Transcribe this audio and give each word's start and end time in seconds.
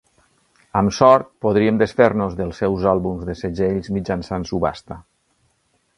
Amb 0.79 0.93
sort, 0.99 1.27
podríem 1.45 1.77
desfer-nos 1.83 2.39
dels 2.41 2.63
seus 2.63 2.89
àlbums 2.95 3.27
de 3.29 3.39
segells 3.43 3.93
mitjançant 3.99 4.49
subhasta 4.53 4.99